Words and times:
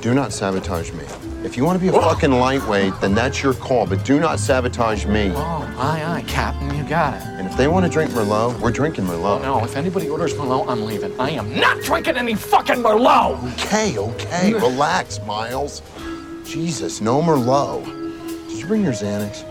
do 0.00 0.14
not 0.14 0.32
sabotage 0.32 0.92
me. 0.92 1.04
If 1.44 1.56
you 1.56 1.64
want 1.64 1.78
to 1.78 1.82
be 1.82 1.88
a 1.88 1.92
fucking 1.92 2.32
lightweight, 2.32 3.00
then 3.00 3.14
that's 3.14 3.42
your 3.42 3.52
call, 3.54 3.86
but 3.86 4.02
do 4.04 4.18
not 4.18 4.38
sabotage 4.38 5.04
me. 5.04 5.30
Oh, 5.34 5.74
aye, 5.78 6.02
aye, 6.04 6.24
Captain, 6.26 6.74
you 6.74 6.84
got 6.84 7.14
it. 7.14 7.22
And 7.22 7.46
if 7.46 7.56
they 7.56 7.68
want 7.68 7.84
to 7.84 7.90
drink 7.90 8.10
Merlot, 8.12 8.58
we're 8.60 8.70
drinking 8.70 9.04
Merlot. 9.04 9.42
No, 9.42 9.62
if 9.62 9.76
anybody 9.76 10.08
orders 10.08 10.32
Merlot, 10.34 10.68
I'm 10.68 10.86
leaving. 10.86 11.18
I 11.20 11.30
am 11.30 11.54
not 11.58 11.82
drinking 11.82 12.16
any 12.16 12.34
fucking 12.34 12.76
Merlot! 12.76 13.42
Okay, 13.54 13.98
okay, 13.98 14.54
relax, 14.54 15.20
Miles. 15.26 15.82
Jesus, 16.44 17.00
no 17.00 17.20
Merlot. 17.20 17.84
Did 18.48 18.58
you 18.58 18.66
bring 18.66 18.82
your 18.82 18.94
Xanax? 18.94 19.44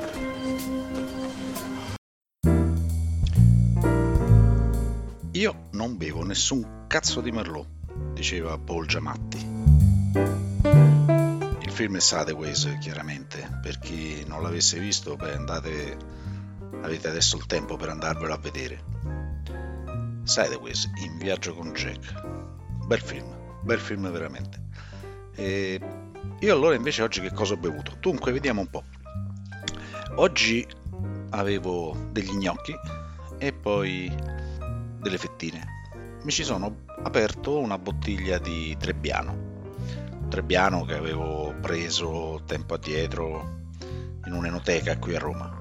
Io 5.33 5.55
non 5.71 5.95
bevo 5.97 6.23
nessun 6.23 6.85
cazzo 6.87 7.21
di 7.21 7.31
Merlot, 7.31 7.67
diceva 8.13 8.57
Paul 8.57 8.87
Giamatti. 8.87 9.58
Il 10.11 11.69
film 11.69 11.97
è 11.97 11.99
Sideways, 11.99 12.77
chiaramente. 12.79 13.59
Per 13.61 13.77
chi 13.79 14.23
non 14.25 14.41
l'avesse 14.41 14.79
visto, 14.79 15.15
beh, 15.15 15.33
andate. 15.33 15.97
Avete 16.81 17.09
adesso 17.09 17.37
il 17.37 17.45
tempo 17.45 17.75
per 17.75 17.89
andarvelo 17.89 18.33
a 18.33 18.37
vedere. 18.37 18.83
Sideways, 20.23 20.89
in 21.03 21.17
viaggio 21.17 21.53
con 21.53 21.71
Jack. 21.73 22.21
Bel 22.85 22.99
film, 22.99 23.35
bel 23.61 23.79
film 23.79 24.09
veramente. 24.11 24.63
E 25.35 25.79
io 26.39 26.53
allora 26.53 26.75
invece 26.75 27.01
oggi 27.03 27.21
che 27.21 27.31
cosa 27.31 27.53
ho 27.53 27.57
bevuto? 27.57 27.95
Dunque, 27.99 28.31
vediamo 28.31 28.61
un 28.61 28.69
po'. 28.69 28.83
Oggi 30.15 30.67
avevo 31.31 31.95
degli 32.11 32.33
gnocchi 32.33 32.73
e 33.37 33.53
poi 33.53 34.13
delle 34.99 35.17
fettine. 35.17 35.77
Mi 36.23 36.31
ci 36.31 36.43
sono 36.43 36.83
aperto 37.03 37.57
una 37.59 37.77
bottiglia 37.77 38.37
di 38.39 38.75
Trebbiano. 38.77 39.48
Trebbiano 40.29 40.85
che 40.85 40.93
avevo 40.93 41.53
preso 41.59 42.41
tempo 42.45 42.75
addietro 42.75 43.57
in 44.25 44.33
un'enoteca 44.33 44.97
qui 44.97 45.15
a 45.15 45.19
Roma. 45.19 45.57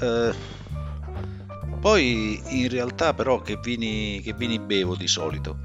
Eh, 0.00 0.34
poi 1.80 2.40
in 2.62 2.68
realtà 2.68 3.14
però 3.14 3.40
che 3.40 3.56
vini, 3.56 4.20
che 4.20 4.34
vini 4.34 4.58
bevo 4.58 4.96
di 4.96 5.06
solito? 5.06 5.58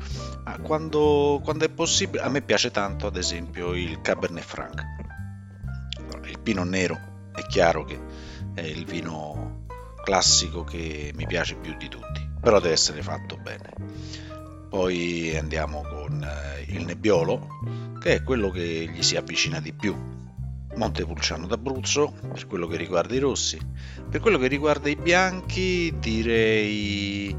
Ah, 0.44 0.60
quando, 0.60 1.42
quando, 1.44 1.66
è 1.66 1.70
possibile, 1.70 2.24
a 2.24 2.30
me 2.30 2.42
piace 2.42 2.70
tanto 2.72 3.08
ad 3.08 3.18
esempio 3.18 3.74
il 3.74 4.00
Cabernet 4.02 4.44
Franc. 4.44 4.82
Il 6.26 6.40
Pinot 6.40 6.68
Nero 6.68 7.00
è 7.34 7.42
chiaro 7.48 7.84
che 7.84 8.00
è 8.54 8.62
il 8.62 8.86
vino 8.86 9.66
classico 10.04 10.64
che 10.64 11.12
mi 11.16 11.26
piace 11.26 11.56
più 11.56 11.76
di 11.78 11.88
tutti, 11.88 12.30
però 12.40 12.60
deve 12.60 12.74
essere 12.74 13.02
fatto 13.02 13.38
bene. 13.38 13.72
Poi 14.70 15.36
andiamo 15.36 15.82
con 15.82 16.24
eh, 16.24 16.66
il 16.68 16.86
Nebbiolo, 16.86 17.48
che 18.04 18.16
è 18.16 18.24
quello 18.24 18.50
che 18.50 18.90
gli 18.94 19.02
si 19.02 19.16
avvicina 19.16 19.62
di 19.62 19.72
più. 19.72 19.96
Montepulciano 20.76 21.48
d'Abruzzo, 21.48 22.14
per 22.34 22.48
quello 22.48 22.68
che 22.68 22.76
riguarda 22.76 23.16
i 23.16 23.20
rossi. 23.20 23.58
Per 24.10 24.20
quello 24.20 24.38
che 24.38 24.48
riguarda 24.48 24.90
i 24.90 24.98
bianchi, 24.98 25.96
direi 26.00 27.34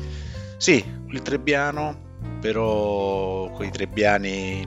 sì, 0.57 0.83
il 1.11 1.20
Trebbiano, 1.20 2.17
però 2.41 3.51
quei 3.51 3.70
Trebbiani 3.70 4.67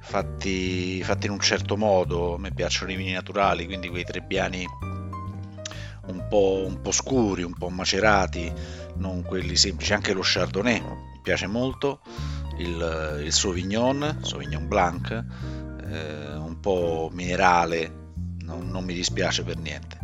fatti, 0.00 1.02
fatti 1.02 1.26
in 1.26 1.32
un 1.32 1.40
certo 1.40 1.76
modo. 1.76 2.36
Me 2.38 2.52
piacciono 2.52 2.92
i 2.92 2.96
vini 2.96 3.10
naturali, 3.10 3.66
quindi 3.66 3.88
quei 3.88 4.04
Trebbiani 4.04 4.64
un 6.06 6.24
po', 6.28 6.62
un 6.64 6.80
po' 6.80 6.92
scuri, 6.92 7.42
un 7.42 7.54
po' 7.54 7.68
macerati, 7.68 8.52
non 8.98 9.22
quelli 9.22 9.56
semplici. 9.56 9.92
Anche 9.92 10.12
lo 10.12 10.22
Chardonnay 10.22 10.80
mi 10.80 11.20
piace 11.20 11.48
molto, 11.48 11.98
il, 12.58 13.22
il 13.24 13.32
Sauvignon, 13.32 14.18
Sauvignon 14.22 14.68
Blanc, 14.68 15.10
eh, 15.10 16.34
un 16.34 16.58
po' 16.60 17.10
minerale, 17.12 18.00
non, 18.44 18.68
non 18.68 18.84
mi 18.84 18.94
dispiace 18.94 19.42
per 19.42 19.58
niente. 19.58 19.98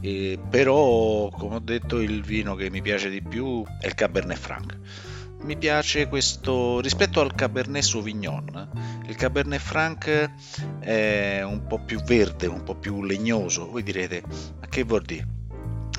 E, 0.00 0.38
però, 0.50 1.30
come 1.30 1.56
ho 1.56 1.60
detto, 1.60 2.00
il 2.00 2.22
vino 2.22 2.54
che 2.54 2.70
mi 2.70 2.82
piace 2.82 3.08
di 3.08 3.22
più 3.22 3.64
è 3.80 3.86
il 3.86 3.94
Cabernet 3.94 4.38
Franc. 4.38 4.78
Mi 5.42 5.56
piace 5.56 6.08
questo 6.08 6.80
rispetto 6.80 7.20
al 7.20 7.34
Cabernet 7.34 7.82
Sauvignon. 7.82 9.02
Il 9.06 9.14
Cabernet 9.14 9.60
Franc 9.60 10.30
è 10.80 11.42
un 11.42 11.66
po' 11.66 11.80
più 11.80 12.02
verde, 12.02 12.46
un 12.46 12.62
po' 12.62 12.74
più 12.74 13.02
legnoso. 13.02 13.70
Voi 13.70 13.82
direte, 13.82 14.22
ma 14.60 14.66
che 14.68 14.84
vuol 14.84 15.02
dire? 15.02 15.26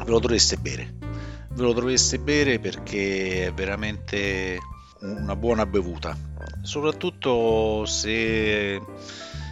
Ve 0.03 0.09
lo 0.09 0.19
dovreste 0.19 0.57
bere. 0.57 0.95
Ve 1.51 1.61
lo 1.61 1.73
dovreste 1.73 2.19
bere 2.19 2.59
perché 2.59 3.47
è 3.47 3.53
veramente 3.53 4.59
una 5.05 5.35
buona 5.35 5.65
bevuta. 5.65 6.17
Soprattutto 6.61 7.85
se, 7.85 8.81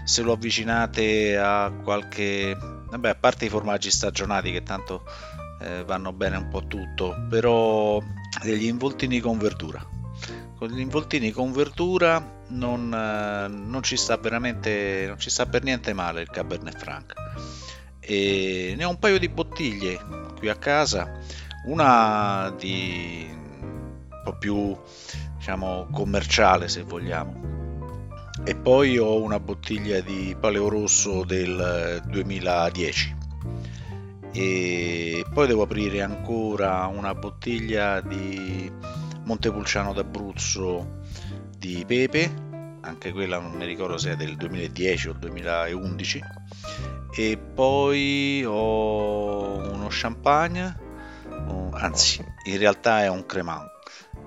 se 0.03 0.21
lo 0.21 0.33
avvicinate 0.33 1.37
a 1.37 1.71
qualche 1.83 2.57
vabbè, 2.89 3.09
a 3.09 3.15
parte 3.15 3.45
i 3.45 3.49
formaggi 3.49 3.89
stagionati 3.89 4.51
che 4.51 4.63
tanto 4.63 5.03
eh, 5.61 5.83
vanno 5.83 6.13
bene 6.13 6.37
un 6.37 6.47
po' 6.47 6.65
tutto, 6.67 7.15
però 7.29 8.01
degli 8.41 8.65
involtini 8.65 9.19
con 9.19 9.37
verdura. 9.37 9.85
Con 10.55 10.69
gli 10.69 10.79
involtini 10.79 11.31
con 11.31 11.51
verdura 11.51 12.41
non, 12.49 12.93
eh, 12.93 13.47
non 13.47 13.81
ci 13.83 13.97
sta 13.97 14.17
veramente, 14.17 15.05
non 15.07 15.17
ci 15.17 15.29
sta 15.29 15.45
per 15.45 15.63
niente 15.63 15.93
male 15.93 16.21
il 16.21 16.29
Cabernet 16.29 16.77
Franc. 16.77 17.13
E 17.99 18.73
ne 18.77 18.83
ho 18.83 18.89
un 18.89 18.99
paio 18.99 19.17
di 19.17 19.29
bottiglie 19.29 19.99
qui 20.37 20.49
a 20.49 20.55
casa, 20.55 21.19
una 21.65 22.53
di 22.57 23.27
un 23.29 24.21
po' 24.23 24.37
più 24.37 24.77
diciamo 25.43 25.89
commerciale 25.91 26.69
se 26.69 26.83
vogliamo. 26.83 27.41
E 28.45 28.55
poi 28.55 28.97
ho 28.97 29.21
una 29.21 29.41
bottiglia 29.41 29.99
di 29.99 30.33
Paleo 30.39 30.69
Rosso 30.69 31.25
del 31.25 32.01
2010 32.05 33.15
e 34.31 35.25
poi 35.33 35.47
devo 35.47 35.63
aprire 35.63 36.01
ancora 36.01 36.85
una 36.85 37.13
bottiglia 37.13 37.99
di 37.99 38.71
Montepulciano 39.25 39.91
d'Abruzzo 39.91 41.01
di 41.57 41.83
pepe. 41.85 42.33
Anche 42.79 43.11
quella 43.11 43.37
non 43.37 43.51
mi 43.51 43.65
ricordo 43.65 43.97
se 43.97 44.11
è 44.11 44.15
del 44.15 44.37
2010 44.37 45.09
o 45.09 45.13
2011 45.13 46.21
e 47.17 47.37
poi 47.37 48.45
ho 48.45 49.57
uno 49.57 49.87
champagne 49.89 50.79
anzi 51.71 52.23
in 52.45 52.57
realtà 52.57 53.03
è 53.03 53.09
un 53.09 53.25
cremant 53.25 53.72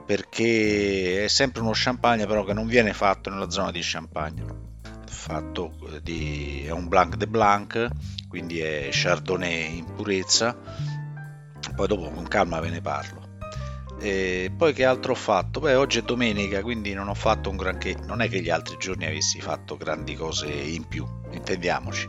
perché 0.07 1.25
è 1.25 1.29
sempre 1.29 1.61
uno 1.61 1.73
champagne 1.75 2.27
però 2.27 2.45
che 2.45 2.53
non 2.53 2.67
viene 2.67 2.93
fatto 2.93 3.29
nella 3.29 3.51
zona 3.51 3.71
di 3.71 3.81
Champagne. 3.83 4.65
Fatto 5.07 5.75
di, 6.03 6.63
è 6.65 6.71
un 6.71 6.87
Blanc 6.87 7.17
de 7.17 7.27
Blanc 7.27 7.89
quindi 8.29 8.61
è 8.61 8.89
Chardonnay 8.93 9.79
in 9.79 9.95
purezza. 9.95 10.57
Poi 11.75 11.87
dopo 11.89 12.11
con 12.11 12.29
calma 12.29 12.61
ve 12.61 12.71
ne 12.71 12.81
parlo 12.81 13.26
e 13.99 14.53
poi 14.57 14.73
che 14.73 14.85
altro 14.85 15.13
ho 15.13 15.17
fatto? 15.17 15.61
Beh, 15.61 15.75
oggi 15.75 15.99
è 15.99 16.03
domenica, 16.03 16.63
quindi 16.63 16.93
non 16.93 17.09
ho 17.09 17.15
fatto 17.15 17.51
un 17.51 17.57
granché. 17.57 17.97
Non 18.07 18.21
è 18.21 18.29
che 18.29 18.41
gli 18.41 18.51
altri 18.51 18.77
giorni 18.79 19.07
avessi 19.07 19.41
fatto 19.41 19.77
grandi 19.77 20.15
cose 20.15 20.47
in 20.47 20.87
più, 20.87 21.07
intendiamoci. 21.33 22.09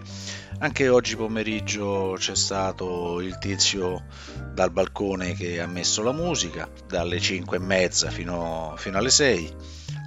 Anche 0.60 0.90
oggi 0.90 1.16
pomeriggio 1.16 2.16
c'è 2.18 2.36
stato 2.36 3.22
il 3.22 3.38
tizio 3.38 4.06
dal 4.54 4.72
balcone 4.72 5.34
che 5.34 5.62
ha 5.62 5.68
messo 5.68 6.02
la 6.02 6.12
musica, 6.12 6.70
dalle 6.88 7.20
5 7.20 7.58
e 7.58 7.60
mezza 7.60 8.10
fino, 8.10 8.74
fino 8.78 8.98
alle 8.98 9.12
6 9.12 9.56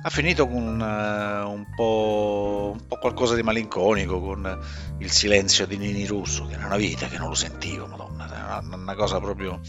ha 0.02 0.08
finito 0.08 0.46
con 0.46 0.62
un, 0.62 0.80
un, 0.80 1.66
po', 1.74 2.70
un, 2.72 2.86
po', 2.86 2.96
qualcosa 2.98 3.34
di 3.34 3.42
malinconico, 3.42 4.20
con 4.20 4.58
il 4.98 5.10
silenzio 5.10 5.66
di 5.66 5.76
Nini 5.76 6.06
Russo, 6.06 6.46
che 6.46 6.54
era 6.54 6.66
una 6.66 6.76
vita 6.76 7.06
che 7.06 7.18
non 7.18 7.28
lo 7.28 7.34
sentivo, 7.34 7.86
madonna, 7.86 8.60
una, 8.62 8.76
una 8.76 8.94
cosa 8.94 9.20
proprio... 9.20 9.60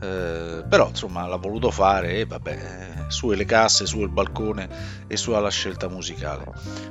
Eh, 0.00 0.64
però 0.68 0.88
insomma 0.88 1.26
l'ha 1.26 1.36
voluto 1.36 1.70
fare 1.70 2.18
e 2.18 2.24
vabbè, 2.24 3.06
su 3.08 3.30
le 3.30 3.44
casse, 3.44 3.86
su 3.86 4.00
il 4.00 4.08
balcone 4.08 4.68
e 5.06 5.16
su 5.16 5.32
alla 5.32 5.50
scelta 5.50 5.88
musicale. 5.88 6.44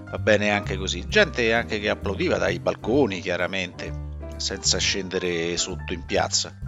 Va 0.09 0.17
bene 0.17 0.51
anche 0.51 0.77
così. 0.77 1.07
Gente 1.07 1.53
anche 1.53 1.79
che 1.79 1.89
applaudiva 1.89 2.37
dai 2.37 2.59
balconi, 2.59 3.19
chiaramente, 3.19 3.91
senza 4.37 4.77
scendere 4.77 5.57
sotto 5.57 5.93
in 5.93 6.05
piazza. 6.05 6.66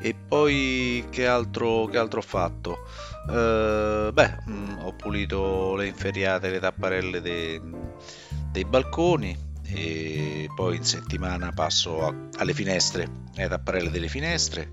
E 0.00 0.14
poi 0.14 1.04
che 1.10 1.26
altro, 1.26 1.86
che 1.86 1.98
altro 1.98 2.20
ho 2.20 2.22
fatto? 2.22 2.78
Uh, 3.26 4.12
beh, 4.12 4.38
mh, 4.46 4.52
mm, 4.52 4.78
ho 4.78 4.92
pulito 4.92 5.74
le 5.74 5.86
inferriate, 5.86 6.50
le 6.50 6.60
tapparelle 6.60 7.20
dei, 7.20 7.60
dei 8.50 8.64
balconi 8.64 9.36
e 9.70 10.48
poi 10.54 10.76
in 10.76 10.84
settimana 10.84 11.52
passo 11.52 12.06
a, 12.06 12.14
alle 12.38 12.54
finestre, 12.54 13.06
alle 13.36 13.48
tapparelle 13.48 13.90
delle 13.90 14.08
finestre. 14.08 14.70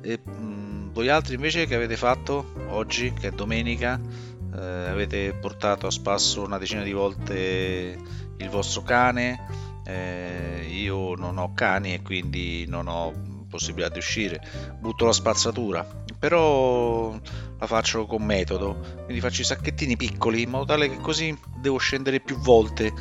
E, 0.00 0.20
mh, 0.24 0.30
mm, 0.30 0.88
voi 0.92 1.08
altri 1.08 1.34
invece 1.34 1.66
che 1.66 1.74
avete 1.74 1.96
fatto 1.96 2.52
oggi, 2.68 3.12
che 3.12 3.28
è 3.28 3.30
domenica? 3.30 4.00
Uh, 4.00 4.88
avete 4.88 5.34
portato 5.34 5.86
a 5.86 5.90
spasso 5.90 6.42
una 6.42 6.56
decina 6.56 6.82
di 6.82 6.92
volte 6.92 7.98
il 8.38 8.48
vostro 8.48 8.82
cane? 8.82 9.38
Uh, 9.86 10.66
io 10.66 11.14
non 11.14 11.36
ho 11.36 11.52
cani 11.52 11.94
e 11.94 12.02
quindi 12.02 12.64
non 12.66 12.88
ho 12.88 13.25
possibilità 13.56 13.92
di 13.92 13.98
uscire. 13.98 14.40
Butto 14.78 15.04
la 15.04 15.12
spazzatura 15.12 16.04
però 16.18 17.18
la 17.58 17.66
faccio 17.66 18.06
con 18.06 18.22
metodo, 18.22 19.02
quindi 19.04 19.20
faccio 19.20 19.42
i 19.42 19.44
sacchettini 19.44 19.96
piccoli 19.96 20.42
in 20.42 20.50
modo 20.50 20.64
tale 20.64 20.88
che 20.88 20.96
così 20.96 21.36
devo 21.60 21.78
scendere 21.78 22.20
più 22.20 22.36
volte 22.38 22.92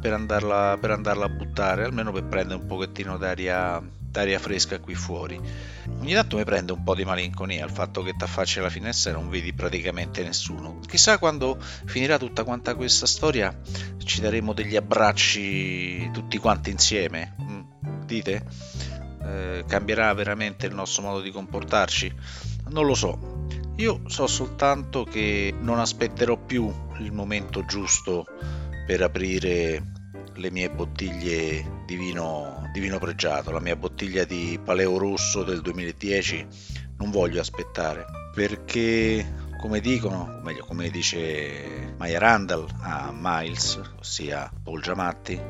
per 0.00 0.12
andarla, 0.12 0.76
per 0.80 0.90
andarla 0.90 1.26
a 1.26 1.28
buttare, 1.28 1.84
almeno 1.84 2.12
per 2.12 2.24
prendere 2.24 2.60
un 2.60 2.66
pochettino 2.66 3.16
d'aria, 3.16 3.80
d'aria 3.98 4.38
fresca 4.38 4.80
qui 4.80 4.94
fuori. 4.94 5.40
Ogni 5.98 6.12
tanto 6.12 6.36
mi 6.36 6.44
prende 6.44 6.72
un 6.72 6.82
po' 6.82 6.94
di 6.94 7.04
malinconia 7.04 7.64
il 7.64 7.70
fatto 7.70 8.02
che 8.02 8.14
ti 8.16 8.24
affacci 8.24 8.58
alla 8.58 8.70
finestra 8.70 9.10
e 9.10 9.14
non 9.14 9.28
vedi 9.28 9.52
praticamente 9.52 10.22
nessuno. 10.22 10.80
Chissà 10.86 11.18
quando 11.18 11.58
finirà 11.86 12.18
tutta 12.18 12.44
quanta 12.44 12.74
questa 12.74 13.06
storia 13.06 13.56
ci 14.04 14.20
daremo 14.20 14.52
degli 14.52 14.76
abbracci 14.76 16.10
tutti 16.12 16.38
quanti 16.38 16.70
insieme. 16.70 17.34
Mm, 17.40 17.60
dite? 18.04 18.83
Eh, 19.34 19.64
cambierà 19.66 20.12
veramente 20.14 20.66
il 20.66 20.74
nostro 20.74 21.02
modo 21.02 21.20
di 21.20 21.32
comportarci? 21.32 22.12
Non 22.68 22.86
lo 22.86 22.94
so. 22.94 23.46
Io 23.76 24.02
so 24.06 24.28
soltanto 24.28 25.02
che 25.04 25.52
non 25.58 25.80
aspetterò 25.80 26.36
più 26.36 26.72
il 27.00 27.10
momento 27.10 27.64
giusto 27.64 28.24
per 28.86 29.02
aprire 29.02 29.92
le 30.34 30.50
mie 30.50 30.70
bottiglie 30.70 31.82
di 31.84 31.96
vino, 31.96 32.68
di 32.72 32.78
vino 32.78 32.98
pregiato, 32.98 33.50
la 33.50 33.60
mia 33.60 33.74
bottiglia 33.74 34.24
di 34.24 34.60
Paleo 34.62 34.96
Rosso 34.98 35.42
del 35.42 35.60
2010, 35.60 36.46
non 36.98 37.10
voglio 37.10 37.40
aspettare 37.40 38.04
perché 38.32 39.42
come 39.58 39.80
dicono, 39.80 40.36
o 40.38 40.42
meglio 40.42 40.64
come 40.64 40.90
dice 40.90 41.94
Maya 41.96 42.18
Randall 42.18 42.66
a 42.80 43.10
Miles, 43.12 43.80
ossia 43.98 44.50
Paul 44.62 44.82
Giamatti, 44.82 45.40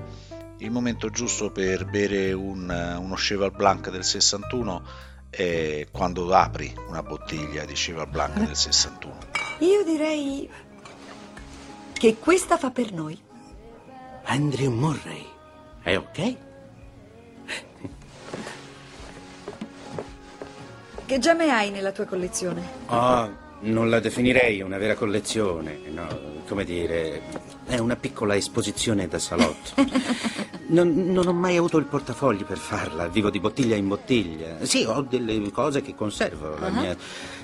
il 0.65 0.71
momento 0.71 1.11
giusto 1.11 1.51
per 1.51 1.85
bere 1.85 2.33
un, 2.33 2.97
uno 2.99 3.15
Cheval 3.15 3.53
Blanc 3.53 3.91
del 3.91 4.03
61 4.03 4.83
è 5.29 5.87
quando 5.91 6.33
apri 6.33 6.75
una 6.89 7.03
bottiglia 7.03 7.67
di 7.67 7.75
Cheval 7.75 8.09
Blanc 8.09 8.39
del 8.39 8.57
61. 8.57 9.19
Io 9.59 9.85
direi 9.85 10.51
che 11.93 12.17
questa 12.17 12.57
fa 12.57 12.71
per 12.71 12.93
noi. 12.93 13.21
Andrew 14.25 14.73
Murray. 14.73 15.27
È 15.83 15.97
ok? 15.97 16.37
Che 21.05 21.19
gemme 21.19 21.51
hai 21.51 21.71
nella 21.71 21.93
tua 21.93 22.07
collezione? 22.07 22.63
Oh, 22.87 23.44
non 23.65 23.89
la 23.89 24.01
definirei 24.01 24.61
una 24.61 24.79
vera 24.79 24.95
collezione, 24.95 25.79
no, 25.91 26.07
come 26.47 26.65
dire, 26.65 27.23
è 27.67 27.79
una 27.79 27.97
piccola 27.97 28.37
esposizione 28.37 29.09
da 29.09 29.19
salotto. 29.19 29.75
Non, 30.67 30.95
non, 30.95 31.27
ho 31.27 31.33
mai 31.35 31.59
avuto 31.59 31.77
il 31.77 31.85
portafogli 31.85 32.43
per 32.43 32.57
farla, 32.57 33.07
vivo 33.07 33.29
di 33.29 33.39
bottiglia 33.39 33.77
in 33.77 33.87
bottiglia. 33.87 34.65
Sì, 34.65 34.83
ho 34.85 35.03
delle 35.03 35.51
cose 35.53 35.83
che 35.83 35.95
conservo. 35.95 36.57
La, 36.59 36.69
uh-huh. 36.69 36.81
mia, 36.81 36.97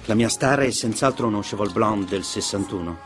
la 0.06 0.14
mia 0.14 0.30
star 0.30 0.60
è 0.60 0.70
senz'altro 0.70 1.26
uno 1.26 1.40
Cheval 1.40 1.70
Blanc 1.70 2.08
del 2.08 2.24
61. 2.24 2.98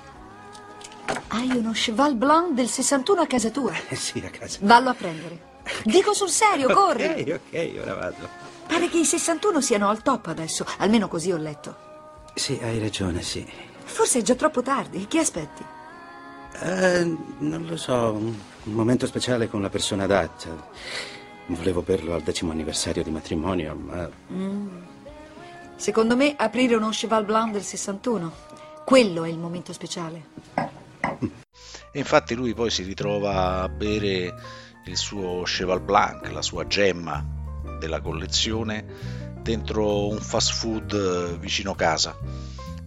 Hai 1.26 1.50
uno 1.50 1.72
Cheval 1.72 2.14
Blanc 2.14 2.52
del 2.52 2.68
61 2.68 3.20
a 3.22 3.26
casa 3.26 3.50
tua? 3.50 3.72
Eh 3.88 3.96
sì, 3.96 4.22
a 4.24 4.30
casa. 4.30 4.58
Vallo 4.62 4.90
a 4.90 4.94
prendere. 4.94 5.40
Dico 5.82 6.14
sul 6.14 6.30
serio, 6.30 6.72
corri. 6.72 7.04
Ok, 7.04 7.40
ok, 7.50 7.70
ora 7.82 7.94
vado. 7.94 8.28
Pare 8.68 8.88
che 8.88 8.98
i 8.98 9.04
61 9.04 9.60
siano 9.60 9.88
al 9.88 10.00
top 10.00 10.28
adesso, 10.28 10.64
almeno 10.78 11.08
così 11.08 11.32
ho 11.32 11.36
letto. 11.36 11.93
Sì, 12.34 12.58
hai 12.62 12.78
ragione, 12.78 13.22
sì. 13.22 13.46
Forse 13.84 14.18
è 14.18 14.22
già 14.22 14.34
troppo 14.34 14.60
tardi. 14.60 15.06
Chi 15.06 15.18
aspetti? 15.18 15.64
Eh, 16.60 17.16
non 17.38 17.64
lo 17.66 17.76
so, 17.76 18.12
un 18.12 18.36
momento 18.64 19.06
speciale 19.06 19.48
con 19.48 19.62
la 19.62 19.68
persona 19.68 20.04
adatta. 20.04 20.48
Volevo 21.46 21.82
berlo 21.82 22.14
al 22.14 22.22
decimo 22.22 22.50
anniversario 22.50 23.02
di 23.02 23.10
matrimonio, 23.10 23.74
ma... 23.74 24.10
Mm. 24.32 24.82
Secondo 25.76 26.16
me 26.16 26.34
aprire 26.36 26.74
uno 26.74 26.90
Cheval 26.90 27.24
Blanc 27.24 27.52
del 27.52 27.62
61, 27.62 28.32
quello 28.84 29.24
è 29.24 29.28
il 29.28 29.38
momento 29.38 29.72
speciale. 29.72 30.26
E 31.92 31.98
infatti 31.98 32.34
lui 32.34 32.54
poi 32.54 32.70
si 32.70 32.82
ritrova 32.82 33.62
a 33.62 33.68
bere 33.68 34.34
il 34.86 34.96
suo 34.96 35.42
Cheval 35.42 35.80
Blanc, 35.80 36.30
la 36.32 36.42
sua 36.42 36.66
gemma 36.66 37.42
della 37.78 38.00
collezione, 38.00 38.84
dentro 39.40 40.08
un 40.08 40.18
fast 40.18 40.52
food 40.52 41.38
vicino 41.38 41.74
casa 41.74 42.16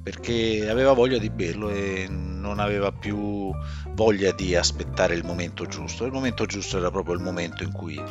perché 0.07 0.69
aveva 0.69 0.93
voglia 0.93 1.17
di 1.17 1.29
berlo 1.29 1.69
e 1.69 2.07
non 2.09 2.59
aveva 2.59 2.93
più 2.93 3.51
voglia 3.89 4.31
di 4.31 4.55
aspettare 4.55 5.15
il 5.15 5.25
momento 5.25 5.65
giusto. 5.65 6.05
Il 6.05 6.13
momento 6.13 6.45
giusto 6.45 6.77
era 6.77 6.89
proprio 6.89 7.13
il 7.13 7.19
momento 7.19 7.63
in 7.63 7.73
cui 7.73 8.01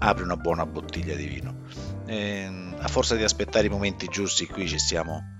apri 0.00 0.22
una 0.22 0.36
buona 0.36 0.66
bottiglia 0.66 1.14
di 1.14 1.24
vino. 1.24 1.60
E 2.04 2.74
a 2.76 2.88
forza 2.88 3.14
di 3.16 3.22
aspettare 3.22 3.68
i 3.68 3.70
momenti 3.70 4.06
giusti, 4.06 4.46
qui 4.46 4.68
ci 4.68 4.78
stiamo 4.78 5.36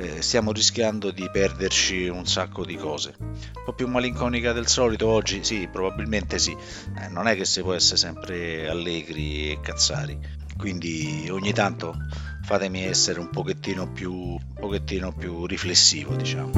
eh, 0.00 0.22
stiamo 0.22 0.50
rischiando 0.50 1.10
di 1.10 1.28
perderci 1.30 2.08
un 2.08 2.26
sacco 2.26 2.64
di 2.64 2.76
cose. 2.76 3.14
Un 3.18 3.64
po' 3.66 3.74
più 3.74 3.86
malinconica 3.86 4.52
del 4.52 4.66
solito 4.66 5.08
oggi? 5.08 5.44
Sì, 5.44 5.68
probabilmente 5.70 6.38
sì. 6.38 6.56
Eh, 6.98 7.08
non 7.08 7.26
è 7.28 7.36
che 7.36 7.44
si 7.44 7.60
può 7.60 7.74
essere 7.74 7.98
sempre 7.98 8.68
allegri 8.68 9.50
e 9.50 9.60
cazzari. 9.60 10.18
Quindi 10.56 11.28
ogni 11.30 11.52
tanto 11.52 11.94
fatemi 12.42 12.82
essere 12.82 13.20
un 13.20 13.28
pochettino 13.28 13.92
più, 13.92 14.12
un 14.12 14.54
pochettino 14.58 15.12
più 15.12 15.44
riflessivo, 15.44 16.14
diciamo. 16.14 16.52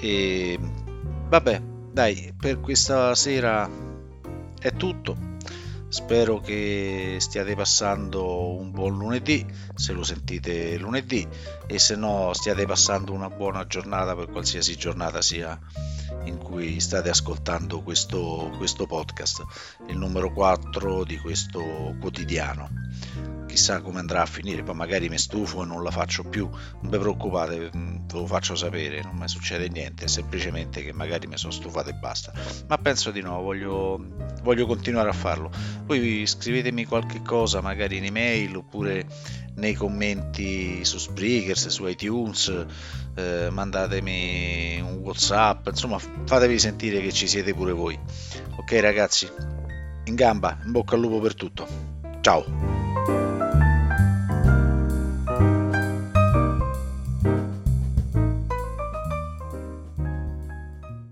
E 0.00 0.58
vabbè, 1.28 1.62
dai, 1.92 2.32
per 2.38 2.60
questa 2.60 3.16
sera 3.16 3.68
è 4.60 4.72
tutto. 4.74 5.34
Spero 5.88 6.40
che 6.40 7.16
stiate 7.20 7.54
passando 7.54 8.54
un 8.54 8.70
buon 8.70 8.98
lunedì, 8.98 9.46
se 9.74 9.92
lo 9.92 10.02
sentite 10.02 10.76
lunedì, 10.78 11.26
e 11.66 11.78
se 11.78 11.96
no 11.96 12.32
stiate 12.32 12.66
passando 12.66 13.12
una 13.12 13.30
buona 13.30 13.66
giornata 13.66 14.14
per 14.14 14.28
qualsiasi 14.28 14.76
giornata 14.76 15.22
sia 15.22 15.58
in 16.24 16.38
cui 16.38 16.80
state 16.80 17.08
ascoltando 17.08 17.82
questo, 17.82 18.52
questo 18.56 18.86
podcast, 18.86 19.44
il 19.88 19.96
numero 19.96 20.32
4 20.32 21.04
di 21.04 21.18
questo 21.18 21.94
quotidiano 22.00 22.68
chissà 23.56 23.80
come 23.80 24.00
andrà 24.00 24.20
a 24.20 24.26
finire, 24.26 24.62
poi 24.62 24.74
magari 24.74 25.08
mi 25.08 25.16
stufo 25.16 25.62
e 25.62 25.64
non 25.64 25.82
la 25.82 25.90
faccio 25.90 26.22
più, 26.24 26.46
non 26.46 26.90
vi 26.90 26.98
preoccupate, 26.98 27.70
mm, 27.74 27.96
ve 28.06 28.18
lo 28.18 28.26
faccio 28.26 28.54
sapere, 28.54 29.02
non 29.02 29.16
mi 29.16 29.26
succede 29.26 29.68
niente, 29.70 30.08
semplicemente 30.08 30.84
che 30.84 30.92
magari 30.92 31.26
mi 31.26 31.38
sono 31.38 31.52
stufato 31.52 31.88
e 31.88 31.94
basta, 31.94 32.34
ma 32.68 32.76
penso 32.76 33.10
di 33.10 33.22
no, 33.22 33.40
voglio, 33.40 33.98
voglio 34.42 34.66
continuare 34.66 35.08
a 35.08 35.14
farlo. 35.14 35.50
Poi 35.86 36.26
scrivetemi 36.26 36.84
qualche 36.84 37.22
cosa, 37.22 37.62
magari 37.62 37.96
in 37.96 38.04
email 38.04 38.56
oppure 38.56 39.06
nei 39.54 39.72
commenti 39.72 40.84
su 40.84 40.98
Spreaker, 40.98 41.56
su 41.56 41.86
iTunes, 41.86 42.66
eh, 43.14 43.48
mandatemi 43.50 44.80
un 44.82 44.98
Whatsapp, 44.98 45.68
insomma 45.68 45.98
fatevi 46.26 46.58
sentire 46.58 47.00
che 47.00 47.10
ci 47.10 47.26
siete 47.26 47.54
pure 47.54 47.72
voi. 47.72 47.98
Ok 48.58 48.72
ragazzi, 48.80 49.26
in 50.04 50.14
gamba, 50.14 50.58
in 50.62 50.72
bocca 50.72 50.94
al 50.94 51.00
lupo 51.00 51.20
per 51.20 51.34
tutto. 51.34 51.66
Ciao! 52.20 52.75